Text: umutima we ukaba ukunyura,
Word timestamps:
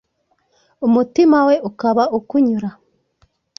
umutima 0.87 1.37
we 1.47 1.55
ukaba 1.69 2.03
ukunyura, 2.17 2.69